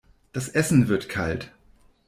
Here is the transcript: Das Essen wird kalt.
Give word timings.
Das 0.33 0.49
Essen 0.49 0.87
wird 0.87 1.09
kalt. 1.09 1.51